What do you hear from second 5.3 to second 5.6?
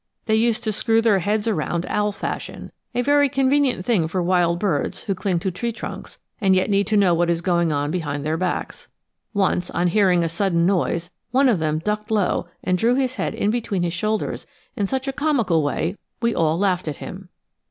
to